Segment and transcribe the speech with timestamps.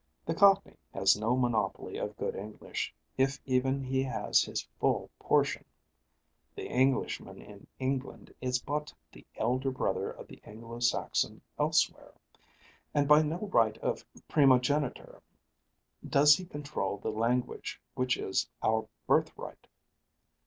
[0.25, 5.63] The cockney has no monopoly of good English if even he has his full portion.
[6.55, 12.15] The Englishman in England is but the elder brother of the Anglo Saxon elsewhere;
[12.95, 15.21] and by no right of primogeniture
[16.09, 19.67] does he control the language which is our birthright.